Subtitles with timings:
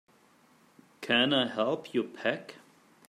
[1.01, 2.55] Can I help you pack?